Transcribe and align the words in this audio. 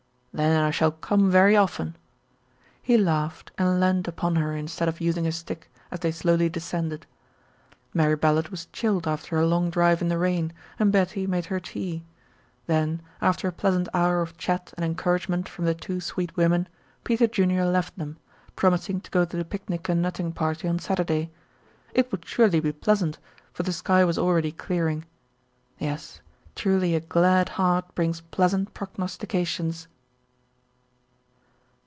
"Then 0.33 0.57
I 0.63 0.71
shall 0.71 0.91
come 0.93 1.29
very 1.29 1.57
often." 1.57 1.97
He 2.81 2.97
laughed 2.97 3.51
and 3.57 3.81
leaned 3.81 4.07
upon 4.07 4.37
her 4.37 4.55
instead 4.55 4.87
of 4.87 5.01
using 5.01 5.25
his 5.25 5.35
stick, 5.35 5.69
as 5.91 5.99
they 5.99 6.11
slowly 6.13 6.47
descended. 6.47 7.05
Mary 7.93 8.15
Ballard 8.15 8.47
was 8.47 8.67
chilled 8.67 9.09
after 9.09 9.35
her 9.35 9.45
long 9.45 9.69
drive 9.69 10.01
in 10.01 10.07
the 10.07 10.17
rain, 10.17 10.53
and 10.79 10.89
Betty 10.89 11.27
made 11.27 11.47
her 11.47 11.59
tea. 11.59 12.05
Then, 12.65 13.01
after 13.21 13.49
a 13.49 13.51
pleasant 13.51 13.89
hour 13.93 14.21
of 14.21 14.37
chat 14.37 14.73
and 14.77 14.85
encouragement 14.85 15.49
from 15.49 15.65
the 15.65 15.75
two 15.75 15.99
sweet 15.99 16.37
women, 16.37 16.69
Peter 17.03 17.27
Junior 17.27 17.65
left 17.65 17.97
them, 17.99 18.15
promising 18.55 19.01
to 19.01 19.11
go 19.11 19.25
to 19.25 19.35
the 19.35 19.43
picnic 19.43 19.89
and 19.89 20.01
nutting 20.01 20.31
party 20.31 20.65
on 20.65 20.79
Saturday. 20.79 21.29
It 21.93 22.09
would 22.09 22.23
surely 22.23 22.61
be 22.61 22.71
pleasant, 22.71 23.19
for 23.51 23.63
the 23.63 23.73
sky 23.73 24.05
was 24.05 24.17
already 24.17 24.53
clearing. 24.53 25.03
Yes, 25.77 26.21
truly 26.55 26.95
a 26.95 27.01
glad 27.01 27.49
heart 27.49 27.93
brings 27.95 28.21
pleasant 28.21 28.73
prognostications. 28.73 29.89